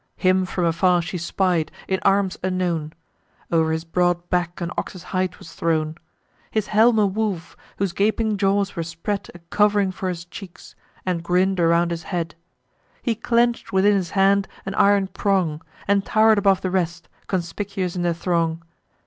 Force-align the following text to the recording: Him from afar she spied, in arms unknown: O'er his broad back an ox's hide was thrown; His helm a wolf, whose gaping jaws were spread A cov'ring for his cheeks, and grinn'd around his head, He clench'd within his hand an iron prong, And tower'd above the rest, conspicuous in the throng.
Him 0.15 0.45
from 0.47 0.65
afar 0.65 0.99
she 1.03 1.19
spied, 1.19 1.71
in 1.87 1.99
arms 2.01 2.35
unknown: 2.41 2.93
O'er 3.51 3.71
his 3.71 3.83
broad 3.83 4.31
back 4.31 4.59
an 4.59 4.71
ox's 4.75 5.03
hide 5.03 5.35
was 5.37 5.53
thrown; 5.53 5.93
His 6.49 6.65
helm 6.65 6.97
a 6.97 7.05
wolf, 7.05 7.55
whose 7.77 7.93
gaping 7.93 8.35
jaws 8.37 8.75
were 8.75 8.81
spread 8.81 9.29
A 9.35 9.39
cov'ring 9.51 9.91
for 9.91 10.09
his 10.09 10.25
cheeks, 10.25 10.73
and 11.05 11.21
grinn'd 11.21 11.59
around 11.59 11.91
his 11.91 12.01
head, 12.09 12.33
He 13.03 13.13
clench'd 13.13 13.71
within 13.71 13.93
his 13.95 14.09
hand 14.09 14.47
an 14.65 14.73
iron 14.73 15.05
prong, 15.05 15.61
And 15.87 16.03
tower'd 16.03 16.39
above 16.39 16.61
the 16.61 16.71
rest, 16.71 17.07
conspicuous 17.27 17.95
in 17.95 18.01
the 18.01 18.15
throng. 18.15 18.63